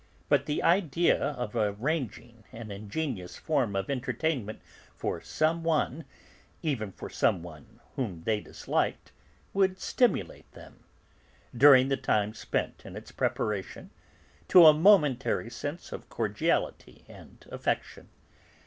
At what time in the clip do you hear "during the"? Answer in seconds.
11.55-11.97